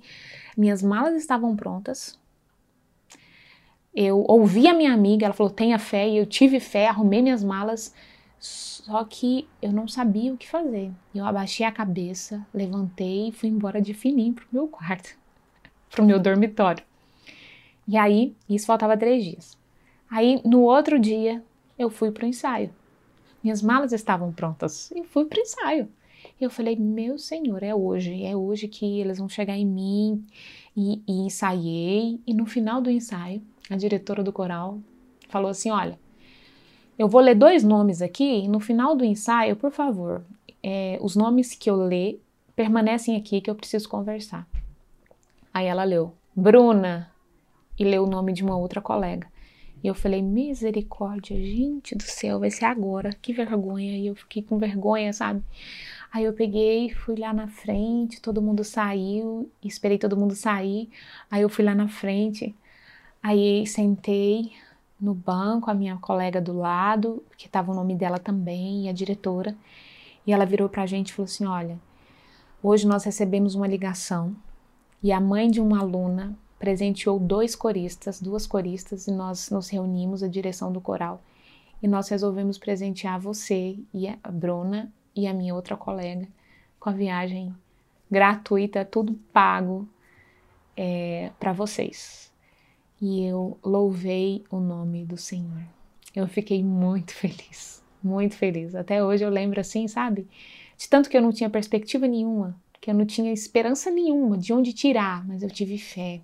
Minhas 0.56 0.84
malas 0.84 1.16
estavam 1.16 1.56
prontas. 1.56 2.20
Eu 3.96 4.24
ouvi 4.28 4.68
a 4.68 4.74
minha 4.74 4.94
amiga, 4.94 5.25
ela 5.25 5.34
falou, 5.34 5.51
tenha 5.51 5.80
fé, 5.80 6.08
e 6.08 6.18
eu 6.18 6.25
tive 6.25 6.60
fé, 6.60 6.88
arrumei 6.88 7.24
minhas 7.24 7.44
malas, 7.44 7.96
só 8.38 9.04
que 9.04 9.48
eu 9.60 9.72
não 9.72 9.88
sabia 9.88 10.32
o 10.32 10.38
que 10.38 10.48
fazer. 10.48 10.92
Eu 11.13 11.25
abaixei 11.25 11.66
a 11.66 11.72
cabeça, 11.72 12.46
levantei 12.54 13.30
e 13.30 13.32
fui 13.32 13.50
embora 13.50 13.82
de 13.82 13.96
fininho 13.96 14.34
pro 14.34 14.46
meu 14.51 14.68
quarto, 14.68 15.18
pro 15.89 16.06
meu 16.06 16.20
dormitório. 16.20 16.84
E 17.88 17.98
aí, 17.98 18.36
isso 18.48 18.68
faltava 18.68 18.96
três 18.96 19.24
dias. 19.24 19.58
Aí, 20.12 20.39
no 20.46 20.62
outro 20.62 21.00
dia, 21.00 21.44
eu 21.78 21.89
fui 21.89 22.12
pro 22.12 22.28
ensaio. 22.28 22.72
Minhas 23.43 23.62
malas 23.62 23.93
estavam 23.93 24.31
prontas 24.31 24.91
e 24.91 25.03
fui 25.03 25.25
para 25.25 25.39
o 25.39 25.41
ensaio. 25.41 25.89
E 26.39 26.43
eu 26.43 26.50
falei, 26.50 26.75
meu 26.75 27.17
Senhor, 27.17 27.63
é 27.63 27.74
hoje, 27.74 28.24
é 28.24 28.36
hoje 28.36 28.67
que 28.67 29.00
eles 29.00 29.17
vão 29.17 29.29
chegar 29.29 29.58
em 29.58 29.65
mim. 29.65 30.25
E, 30.75 31.01
e 31.08 31.22
ensaiei. 31.22 32.19
E 32.25 32.34
no 32.34 32.46
final 32.46 32.81
do 32.81 32.89
ensaio, 32.89 33.41
a 33.69 33.75
diretora 33.75 34.24
do 34.24 34.31
coral 34.31 34.79
falou 35.29 35.50
assim: 35.50 35.69
Olha, 35.69 36.00
eu 36.98 37.08
vou 37.08 37.22
ler 37.22 37.36
dois 37.36 37.63
nomes 37.63 38.01
aqui. 38.01 38.48
No 38.48 38.60
final 38.60 38.96
do 38.96 39.05
ensaio, 39.05 39.55
por 39.55 39.72
favor, 39.72 40.24
é, 40.62 40.98
os 41.01 41.15
nomes 41.15 41.53
que 41.53 41.69
eu 41.69 41.75
ler 41.75 42.22
permanecem 42.55 43.15
aqui 43.15 43.39
que 43.39 43.50
eu 43.50 43.55
preciso 43.55 43.88
conversar. 43.88 44.48
Aí 45.53 45.65
ela 45.65 45.84
leu 45.84 46.13
Bruna 46.36 47.10
e 47.77 47.84
leu 47.84 48.03
o 48.03 48.10
nome 48.10 48.34
de 48.34 48.43
uma 48.43 48.58
outra 48.58 48.81
colega. 48.81 49.27
E 49.83 49.88
eu 49.88 49.95
falei, 49.95 50.21
misericórdia, 50.21 51.38
gente 51.38 51.95
do 51.95 52.03
céu, 52.03 52.39
vai 52.39 52.51
ser 52.51 52.65
agora, 52.65 53.12
que 53.21 53.31
vergonha. 53.31 53.98
E 53.98 54.07
eu 54.07 54.15
fiquei 54.15 54.43
com 54.43 54.57
vergonha, 54.57 55.13
sabe? 55.13 55.41
Aí 56.12 56.25
eu 56.25 56.33
peguei, 56.33 56.89
fui 56.89 57.15
lá 57.15 57.31
na 57.33 57.48
frente, 57.48 58.21
todo 58.21 58.41
mundo 58.41 58.63
saiu, 58.63 59.50
esperei 59.63 59.98
todo 59.98 60.17
mundo 60.17 60.36
sair. 60.36 60.89
Aí 61.31 61.41
eu 61.41 61.50
fui 61.50 61.63
lá 61.63 61.74
na 61.74 61.88
frente, 61.88 62.53
aí 63.24 63.65
sentei 63.67 64.51
no 65.00 65.13
banco, 65.13 65.71
a 65.71 65.74
minha 65.74 65.98
colega 65.98 66.41
do 66.41 66.57
lado, 66.57 67.24
que 67.38 67.45
estava 67.45 67.71
o 67.71 67.75
nome 67.75 67.95
dela 67.95 68.19
também, 68.19 68.86
e 68.86 68.89
a 68.89 68.91
diretora. 68.91 69.55
E 70.27 70.33
ela 70.33 70.45
virou 70.45 70.67
para 70.67 70.83
a 70.83 70.86
gente 70.86 71.09
e 71.09 71.13
falou 71.13 71.25
assim: 71.25 71.45
Olha, 71.45 71.79
hoje 72.62 72.86
nós 72.86 73.03
recebemos 73.05 73.55
uma 73.55 73.67
ligação 73.67 74.36
e 75.01 75.12
a 75.12 75.21
mãe 75.21 75.50
de 75.50 75.62
uma 75.62 75.79
aluna 75.79 76.38
presenteou 76.60 77.18
dois 77.18 77.56
coristas, 77.56 78.22
duas 78.22 78.46
coristas, 78.46 79.08
e 79.08 79.12
nós 79.12 79.50
nos 79.50 79.70
reunimos, 79.70 80.22
a 80.22 80.28
direção 80.28 80.72
do 80.72 80.82
coral, 80.82 81.22
e 81.82 81.88
nós 81.88 82.10
resolvemos 82.10 82.58
presentear 82.58 83.20
você 83.20 83.80
e 83.94 84.08
a 84.08 84.30
Bruna 84.30 84.92
e 85.16 85.25
a 85.25 85.34
minha 85.34 85.56
outra 85.56 85.78
colega 85.78 86.28
com 86.80 86.89
a 86.89 86.94
viagem 86.94 87.56
gratuita, 88.12 88.84
tudo 88.84 89.13
pago 89.32 89.88
é, 90.75 91.32
para 91.39 91.54
vocês. 91.54 92.32
E 93.01 93.24
eu 93.24 93.58
louvei 93.63 94.44
o 94.50 94.60
nome 94.60 95.06
do 95.06 95.16
Senhor. 95.16 95.63
Eu 96.16 96.28
fiquei 96.28 96.63
muito 96.63 97.13
feliz, 97.13 97.82
muito 98.04 98.36
feliz. 98.36 98.75
Até 98.75 99.04
hoje 99.04 99.24
eu 99.24 99.30
lembro 99.30 99.60
assim, 99.60 99.88
sabe? 99.88 100.28
De 100.78 100.89
tanto 100.89 101.10
que 101.10 101.18
eu 101.18 101.22
não 101.22 101.32
tinha 101.32 101.50
perspectiva 101.50 102.08
nenhuma, 102.08 102.56
que 102.82 102.89
eu 102.89 102.96
não 102.96 103.06
tinha 103.06 103.32
esperança 103.32 103.92
nenhuma 103.92 104.38
de 104.38 104.51
onde 104.54 104.74
tirar, 104.74 105.25
mas 105.28 105.44
eu 105.44 105.50
tive 105.50 105.78
fé. 105.78 106.22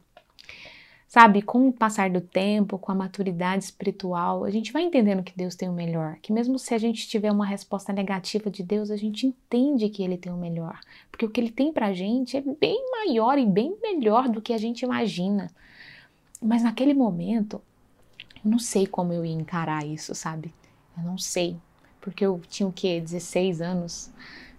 Sabe, 1.15 1.41
com 1.41 1.69
o 1.69 1.72
passar 1.72 2.10
do 2.10 2.19
tempo, 2.19 2.77
com 2.77 2.91
a 2.91 2.95
maturidade 2.95 3.63
espiritual, 3.63 4.43
a 4.43 4.51
gente 4.51 4.74
vai 4.74 4.84
entendendo 4.84 5.24
que 5.24 5.31
Deus 5.34 5.55
tem 5.55 5.69
o 5.69 5.72
melhor. 5.72 6.17
Que 6.22 6.34
mesmo 6.34 6.60
se 6.60 6.74
a 6.74 6.77
gente 6.77 7.07
tiver 7.07 7.31
uma 7.31 7.45
resposta 7.45 7.93
negativa 7.93 8.51
de 8.51 8.62
Deus, 8.62 8.91
a 8.91 8.98
gente 8.98 9.25
entende 9.25 9.88
que 9.88 10.03
Ele 10.03 10.17
tem 10.17 10.34
o 10.34 10.36
melhor. 10.36 10.77
Porque 11.10 11.25
o 11.25 11.29
que 11.29 11.39
Ele 11.39 11.51
tem 11.51 11.72
pra 11.72 11.93
gente 11.93 12.36
é 12.36 12.41
bem 12.41 12.91
maior 12.91 13.38
e 13.38 13.45
bem 13.45 13.77
melhor 13.81 14.27
do 14.27 14.41
que 14.41 14.51
a 14.51 14.57
gente 14.57 14.81
imagina. 14.81 15.50
Mas 16.41 16.63
naquele 16.63 16.93
momento, 16.93 17.62
eu 18.43 18.51
não 18.51 18.60
sei 18.60 18.86
como 18.86 19.13
eu 19.13 19.25
ia 19.25 19.31
encarar 19.31 19.86
isso, 19.86 20.13
sabe? 20.13 20.53
Eu 20.98 21.03
não 21.03 21.17
sei. 21.17 21.55
Porque 22.01 22.25
eu 22.25 22.41
tinha 22.50 22.67
o 22.67 22.74
quê? 22.74 23.00
16 23.00 23.62
anos, 23.62 24.12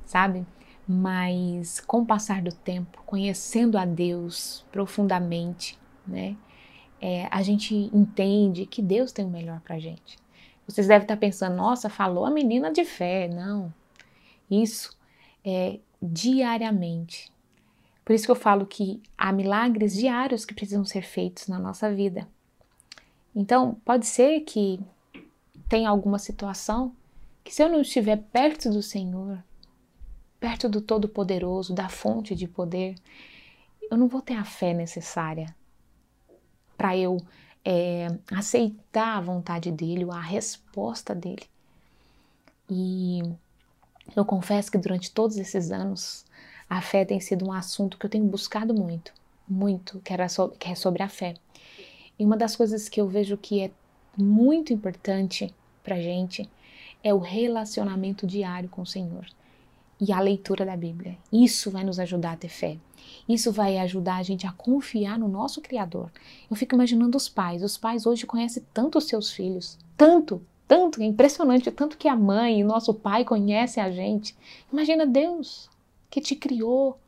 sabe? 0.06 0.46
Mas 0.88 1.80
com 1.80 1.98
o 1.98 2.06
passar 2.06 2.40
do 2.40 2.50
tempo, 2.50 3.02
conhecendo 3.04 3.76
a 3.76 3.84
Deus 3.84 4.64
profundamente, 4.72 5.78
né? 6.06 6.34
É, 7.08 7.28
a 7.30 7.40
gente 7.40 7.72
entende 7.94 8.66
que 8.66 8.82
Deus 8.82 9.12
tem 9.12 9.24
o 9.24 9.30
melhor 9.30 9.60
para 9.60 9.78
gente. 9.78 10.18
Vocês 10.66 10.88
devem 10.88 11.04
estar 11.04 11.16
pensando, 11.16 11.54
nossa, 11.54 11.88
falou 11.88 12.26
a 12.26 12.32
menina 12.32 12.72
de 12.72 12.84
fé. 12.84 13.28
Não. 13.28 13.72
Isso 14.50 14.98
é 15.44 15.78
diariamente. 16.02 17.32
Por 18.04 18.12
isso 18.12 18.24
que 18.24 18.30
eu 18.32 18.34
falo 18.34 18.66
que 18.66 19.00
há 19.16 19.30
milagres 19.30 19.94
diários 19.94 20.44
que 20.44 20.52
precisam 20.52 20.84
ser 20.84 21.02
feitos 21.02 21.46
na 21.46 21.60
nossa 21.60 21.94
vida. 21.94 22.26
Então, 23.32 23.80
pode 23.84 24.04
ser 24.04 24.40
que 24.40 24.80
tenha 25.68 25.88
alguma 25.88 26.18
situação 26.18 26.92
que 27.44 27.54
se 27.54 27.62
eu 27.62 27.68
não 27.68 27.82
estiver 27.82 28.16
perto 28.32 28.68
do 28.68 28.82
Senhor, 28.82 29.38
perto 30.40 30.68
do 30.68 30.80
Todo-Poderoso, 30.80 31.72
da 31.72 31.88
fonte 31.88 32.34
de 32.34 32.48
poder, 32.48 32.96
eu 33.88 33.96
não 33.96 34.08
vou 34.08 34.20
ter 34.20 34.34
a 34.34 34.44
fé 34.44 34.74
necessária 34.74 35.54
para 36.76 36.96
eu 36.96 37.18
é, 37.64 38.08
aceitar 38.32 39.18
a 39.18 39.20
vontade 39.20 39.70
dele, 39.70 40.06
a 40.10 40.20
resposta 40.20 41.14
dele. 41.14 41.44
E 42.70 43.22
eu 44.14 44.24
confesso 44.24 44.70
que 44.70 44.78
durante 44.78 45.10
todos 45.10 45.36
esses 45.36 45.70
anos 45.70 46.24
a 46.68 46.80
fé 46.80 47.04
tem 47.04 47.20
sido 47.20 47.46
um 47.46 47.52
assunto 47.52 47.98
que 47.98 48.06
eu 48.06 48.10
tenho 48.10 48.24
buscado 48.24 48.74
muito, 48.74 49.12
muito, 49.48 50.00
que, 50.00 50.12
era 50.12 50.28
so, 50.28 50.48
que 50.50 50.68
é 50.68 50.74
sobre 50.74 51.02
a 51.02 51.08
fé. 51.08 51.34
E 52.18 52.24
uma 52.24 52.36
das 52.36 52.56
coisas 52.56 52.88
que 52.88 53.00
eu 53.00 53.08
vejo 53.08 53.36
que 53.36 53.62
é 53.62 53.70
muito 54.16 54.72
importante 54.72 55.54
para 55.82 56.00
gente 56.00 56.48
é 57.02 57.12
o 57.12 57.18
relacionamento 57.18 58.26
diário 58.26 58.68
com 58.68 58.82
o 58.82 58.86
Senhor 58.86 59.26
e 60.00 60.12
a 60.12 60.20
leitura 60.20 60.64
da 60.64 60.76
Bíblia. 60.76 61.16
Isso 61.32 61.70
vai 61.70 61.84
nos 61.84 61.98
ajudar 61.98 62.32
a 62.32 62.36
ter 62.36 62.48
fé. 62.48 62.76
Isso 63.28 63.50
vai 63.50 63.78
ajudar 63.78 64.16
a 64.16 64.22
gente 64.22 64.46
a 64.46 64.52
confiar 64.52 65.18
no 65.18 65.28
nosso 65.28 65.60
Criador. 65.60 66.10
Eu 66.50 66.56
fico 66.56 66.74
imaginando 66.74 67.16
os 67.16 67.28
pais. 67.28 67.62
Os 67.62 67.76
pais 67.76 68.06
hoje 68.06 68.26
conhecem 68.26 68.62
tanto 68.72 68.98
os 68.98 69.04
seus 69.04 69.30
filhos, 69.32 69.78
tanto, 69.96 70.42
tanto, 70.68 71.00
é 71.00 71.04
impressionante, 71.04 71.70
tanto 71.70 71.96
que 71.96 72.08
a 72.08 72.16
mãe 72.16 72.60
e 72.60 72.64
nosso 72.64 72.92
pai 72.92 73.24
conhecem 73.24 73.82
a 73.82 73.90
gente. 73.90 74.36
Imagina 74.72 75.06
Deus 75.06 75.70
que 76.10 76.20
te 76.20 76.34
criou. 76.34 76.98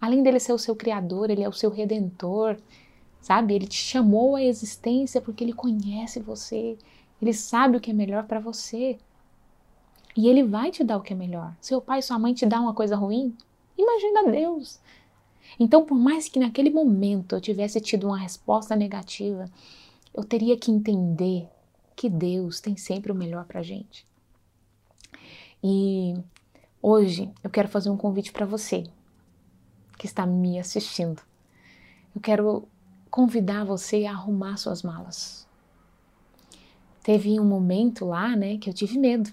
Além 0.00 0.22
dele 0.22 0.38
ser 0.38 0.52
o 0.52 0.58
seu 0.58 0.76
Criador, 0.76 1.30
ele 1.30 1.42
é 1.42 1.48
o 1.48 1.52
seu 1.52 1.70
Redentor, 1.70 2.56
sabe? 3.20 3.54
Ele 3.54 3.66
te 3.66 3.78
chamou 3.78 4.36
à 4.36 4.42
existência 4.42 5.20
porque 5.20 5.42
ele 5.42 5.52
conhece 5.52 6.20
você. 6.20 6.76
Ele 7.22 7.32
sabe 7.32 7.76
o 7.76 7.80
que 7.80 7.90
é 7.90 7.94
melhor 7.94 8.24
para 8.24 8.38
você. 8.38 8.98
E 10.16 10.28
ele 10.28 10.44
vai 10.44 10.70
te 10.70 10.84
dar 10.84 10.96
o 10.96 11.00
que 11.00 11.12
é 11.12 11.16
melhor. 11.16 11.54
Seu 11.60 11.80
pai 11.80 12.00
sua 12.00 12.18
mãe 12.18 12.32
te 12.32 12.46
dão 12.46 12.64
uma 12.64 12.74
coisa 12.74 12.94
ruim? 12.94 13.36
Imagina 13.76 14.30
Deus. 14.30 14.78
Então, 15.58 15.84
por 15.84 15.96
mais 15.96 16.28
que 16.28 16.38
naquele 16.38 16.70
momento 16.70 17.34
eu 17.34 17.40
tivesse 17.40 17.80
tido 17.80 18.06
uma 18.06 18.18
resposta 18.18 18.76
negativa, 18.76 19.50
eu 20.12 20.24
teria 20.24 20.56
que 20.56 20.70
entender 20.70 21.48
que 21.96 22.08
Deus 22.08 22.60
tem 22.60 22.76
sempre 22.76 23.10
o 23.10 23.14
melhor 23.14 23.44
para 23.44 23.62
gente. 23.62 24.06
E 25.62 26.14
hoje 26.82 27.30
eu 27.42 27.50
quero 27.50 27.68
fazer 27.68 27.90
um 27.90 27.96
convite 27.96 28.32
para 28.32 28.46
você 28.46 28.84
que 29.98 30.06
está 30.06 30.26
me 30.26 30.58
assistindo. 30.58 31.22
Eu 32.14 32.20
quero 32.20 32.68
convidar 33.10 33.64
você 33.64 34.06
a 34.06 34.12
arrumar 34.12 34.56
suas 34.56 34.82
malas. 34.82 35.46
Teve 37.02 37.38
um 37.38 37.44
momento 37.44 38.04
lá, 38.04 38.34
né, 38.34 38.58
que 38.58 38.68
eu 38.68 38.74
tive 38.74 38.98
medo 38.98 39.30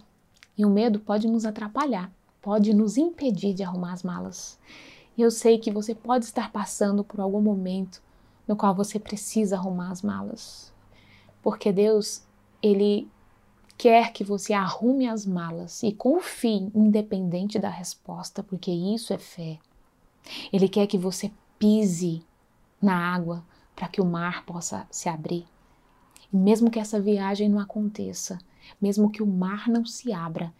e 0.61 0.65
o 0.65 0.69
medo 0.69 0.99
pode 0.99 1.27
nos 1.27 1.43
atrapalhar, 1.43 2.13
pode 2.39 2.71
nos 2.71 2.95
impedir 2.95 3.51
de 3.51 3.63
arrumar 3.63 3.93
as 3.93 4.03
malas. 4.03 4.59
E 5.17 5.21
eu 5.23 5.31
sei 5.31 5.57
que 5.57 5.71
você 5.71 5.95
pode 5.95 6.25
estar 6.25 6.51
passando 6.51 7.03
por 7.03 7.19
algum 7.19 7.41
momento 7.41 7.99
no 8.47 8.55
qual 8.55 8.75
você 8.75 8.99
precisa 8.99 9.55
arrumar 9.55 9.89
as 9.89 10.03
malas. 10.03 10.71
Porque 11.41 11.71
Deus, 11.71 12.21
Ele 12.61 13.09
quer 13.75 14.13
que 14.13 14.23
você 14.23 14.53
arrume 14.53 15.09
as 15.09 15.25
malas 15.25 15.81
e 15.81 15.91
confie, 15.91 16.69
independente 16.75 17.57
da 17.57 17.69
resposta, 17.69 18.43
porque 18.43 18.69
isso 18.69 19.11
é 19.13 19.17
fé. 19.17 19.57
Ele 20.53 20.69
quer 20.69 20.85
que 20.85 20.97
você 20.97 21.31
pise 21.57 22.21
na 22.79 22.95
água 22.95 23.43
para 23.75 23.87
que 23.87 23.99
o 23.99 24.05
mar 24.05 24.45
possa 24.45 24.85
se 24.91 25.09
abrir. 25.09 25.43
E 26.31 26.37
mesmo 26.37 26.69
que 26.69 26.77
essa 26.77 27.01
viagem 27.01 27.49
não 27.49 27.57
aconteça, 27.57 28.37
mesmo 28.79 29.09
que 29.09 29.23
o 29.23 29.27
mar 29.27 29.67
não 29.67 29.85
se 29.85 30.13
abra, 30.13 30.53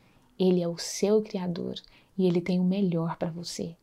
ele 0.43 0.59
é 0.59 0.67
o 0.67 0.77
seu 0.77 1.21
Criador 1.21 1.75
e 2.17 2.25
ele 2.25 2.41
tem 2.41 2.59
o 2.59 2.63
melhor 2.63 3.15
para 3.15 3.29
você. 3.29 3.75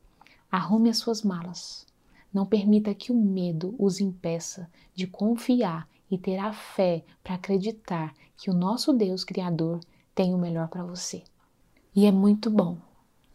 Arrume 0.50 0.90
as 0.90 0.98
suas 0.98 1.22
malas. 1.22 1.86
Não 2.34 2.44
permita 2.44 2.94
que 2.94 3.12
o 3.12 3.14
medo 3.14 3.76
os 3.78 4.00
impeça 4.00 4.68
de 4.92 5.06
confiar 5.06 5.88
e 6.10 6.18
ter 6.18 6.36
a 6.36 6.52
fé 6.52 7.04
para 7.22 7.36
acreditar 7.36 8.12
que 8.36 8.50
o 8.50 8.54
nosso 8.54 8.92
Deus 8.92 9.22
Criador 9.22 9.78
tem 10.14 10.34
o 10.34 10.38
melhor 10.38 10.68
para 10.68 10.82
você. 10.82 11.22
E 11.94 12.06
é 12.06 12.12
muito 12.12 12.50
bom 12.50 12.76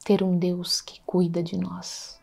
ter 0.04 0.22
um 0.22 0.38
Deus 0.38 0.82
que 0.82 1.00
cuida 1.06 1.42
de 1.42 1.58
nós. 1.58 2.20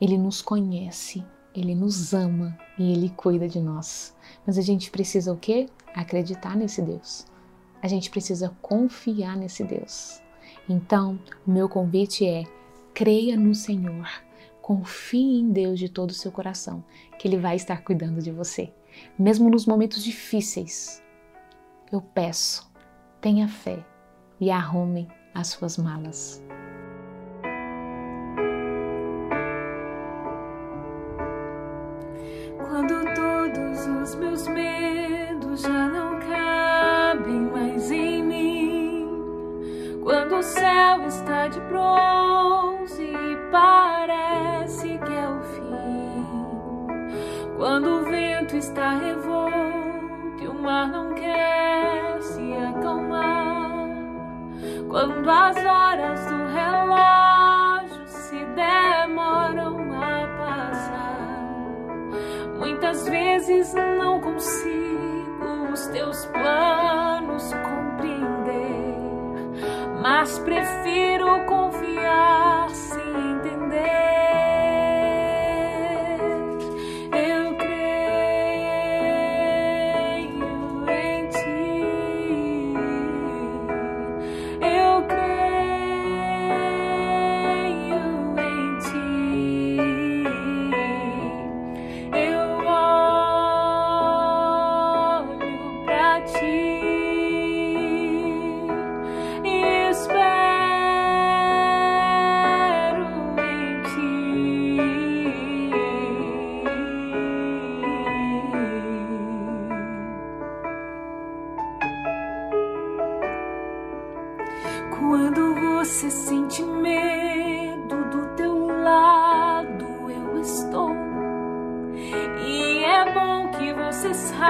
Ele 0.00 0.18
nos 0.18 0.42
conhece, 0.42 1.24
ele 1.54 1.74
nos 1.74 2.12
ama 2.12 2.58
e 2.76 2.92
ele 2.92 3.10
cuida 3.10 3.48
de 3.48 3.60
nós. 3.60 4.14
Mas 4.44 4.58
a 4.58 4.62
gente 4.62 4.90
precisa 4.90 5.32
o 5.32 5.36
quê? 5.36 5.68
Acreditar 5.94 6.56
nesse 6.56 6.82
Deus 6.82 7.32
a 7.84 7.86
gente 7.86 8.08
precisa 8.08 8.56
confiar 8.62 9.36
nesse 9.36 9.62
Deus. 9.62 10.22
Então, 10.66 11.20
o 11.46 11.50
meu 11.50 11.68
convite 11.68 12.26
é: 12.26 12.44
creia 12.94 13.36
no 13.36 13.54
Senhor, 13.54 14.08
confie 14.62 15.40
em 15.40 15.50
Deus 15.50 15.78
de 15.78 15.90
todo 15.90 16.08
o 16.08 16.14
seu 16.14 16.32
coração, 16.32 16.82
que 17.18 17.28
Ele 17.28 17.36
vai 17.36 17.56
estar 17.56 17.82
cuidando 17.84 18.22
de 18.22 18.30
você. 18.30 18.72
Mesmo 19.18 19.50
nos 19.50 19.66
momentos 19.66 20.02
difíceis, 20.02 21.02
eu 21.92 22.00
peço, 22.00 22.72
tenha 23.20 23.46
fé 23.48 23.84
e 24.40 24.50
arrume 24.50 25.06
as 25.34 25.48
suas 25.48 25.76
malas. 25.76 26.42
De 41.54 41.60
bronze 41.60 43.12
parece 43.52 44.98
que 44.98 45.12
é 45.12 45.28
o 45.28 45.40
fim, 45.54 46.26
quando 47.56 48.00
o 48.00 48.04
vento 48.06 48.56
está 48.56 48.94
revolto 48.96 50.42
e 50.42 50.48
o 50.48 50.54
mar 50.54 50.88
não 50.88 51.14
quer 51.14 52.20
se 52.22 52.52
acalmar, 52.54 53.86
quando 54.88 55.30
as 55.30 55.56
horas 55.56 56.26
do 56.26 56.44
relógio 56.48 56.84
demoram 58.56 59.92
a 59.92 60.26
passar. 60.38 61.38
Muitas 62.58 63.08
vezes 63.08 63.72
não 63.74 64.20
consigo 64.20 65.70
os 65.72 65.86
teus 65.86 66.26
planos 66.26 67.52
mas 70.04 70.38
prefiro 70.40 71.46
confiar 71.46 72.43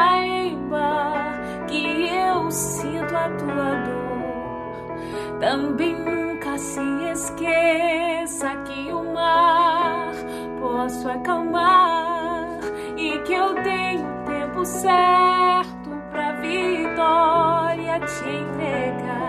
saiba 0.05 1.23
que 1.67 2.09
eu 2.09 2.51
sinto 2.51 3.17
a 3.17 3.29
tua 3.31 3.75
dor. 3.87 5.39
Também 5.41 5.95
nunca 5.95 6.59
se 6.59 6.81
esqueça 7.13 8.55
que 8.67 8.93
o 8.93 9.13
mar 9.13 10.13
posso 10.61 11.09
acalmar 11.09 12.61
e 12.97 13.19
que 13.21 13.33
eu 13.33 13.55
tenho 13.63 14.07
tempo 14.25 14.65
certo 14.65 15.91
pra 16.11 16.33
vitória 16.33 18.01
te 18.01 18.29
entregar. 18.29 19.25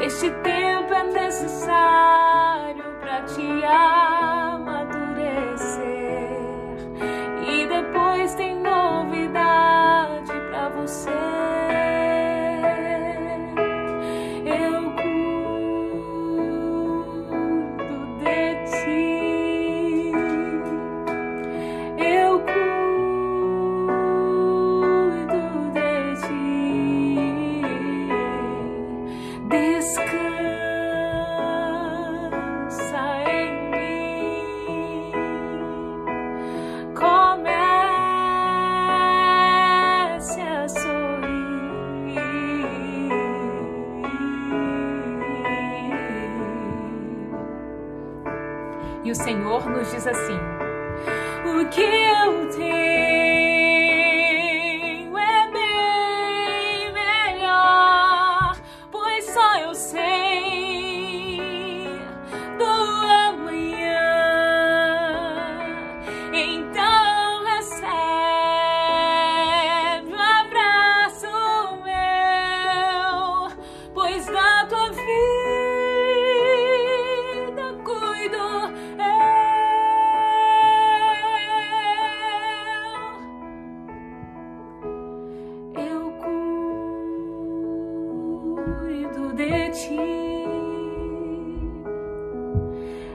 Este 0.00 0.30
tempo 0.30 0.94
é 0.94 1.02
necessário 1.04 2.84
para 3.00 3.22
te 3.22 3.42
amadurecer. 3.64 4.21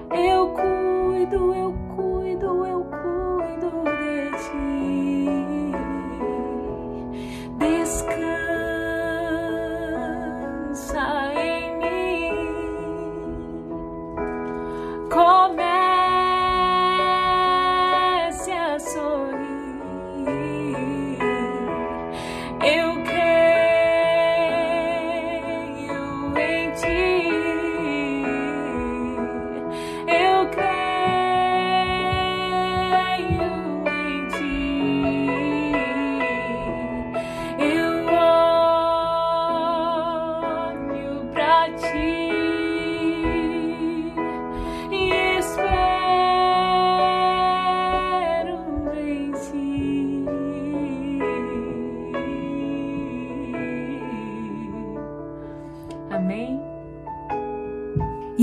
Eu 0.09 0.47
cuido, 0.53 1.53
eu 1.53 1.73
cuido, 1.95 2.65
eu 2.65 2.76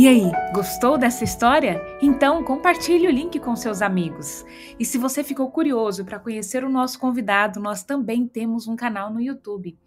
E 0.05 0.07
aí, 0.07 0.31
gostou 0.53 0.99
dessa 0.99 1.25
história? 1.25 1.81
Então 2.03 2.45
compartilhe 2.45 3.09
o 3.09 3.11
link 3.11 3.41
com 3.41 3.57
seus 3.57 3.81
amigos. 3.81 4.45
E 4.79 4.85
se 4.85 4.99
você 4.99 5.25
ficou 5.25 5.51
curioso 5.51 6.05
para 6.05 6.19
conhecer 6.19 6.63
o 6.63 6.69
nosso 6.69 6.99
convidado, 6.99 7.59
nós 7.59 7.83
também 7.83 8.29
temos 8.29 8.69
um 8.69 8.77
canal 8.77 9.11
no 9.11 9.19
YouTube. 9.19 9.79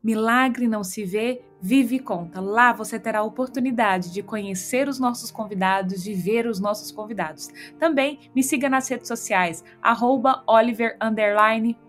Milagre 0.00 0.68
não 0.68 0.84
se 0.84 1.04
vê, 1.04 1.42
vive 1.60 1.96
e 1.96 1.98
conta. 1.98 2.40
Lá 2.40 2.72
você 2.72 2.96
terá 2.96 3.18
a 3.18 3.24
oportunidade 3.24 4.12
de 4.12 4.22
conhecer 4.22 4.88
os 4.88 5.00
nossos 5.00 5.32
convidados, 5.32 6.00
de 6.00 6.14
ver 6.14 6.46
os 6.46 6.60
nossos 6.60 6.92
convidados. 6.92 7.48
Também 7.76 8.20
me 8.32 8.44
siga 8.44 8.68
nas 8.68 8.86
redes 8.88 9.08
sociais, 9.08 9.64
arroba 9.82 10.44
Oliver 10.46 10.96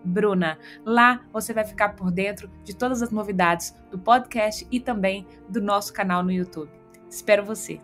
Bruna. 0.04 0.58
Lá 0.84 1.22
você 1.32 1.54
vai 1.54 1.64
ficar 1.64 1.90
por 1.90 2.10
dentro 2.10 2.50
de 2.64 2.76
todas 2.76 3.04
as 3.04 3.12
novidades 3.12 3.76
do 3.92 4.00
podcast 4.00 4.66
e 4.72 4.80
também 4.80 5.28
do 5.48 5.62
nosso 5.62 5.94
canal 5.94 6.24
no 6.24 6.32
YouTube. 6.32 6.77
Espero 7.10 7.44
você! 7.44 7.80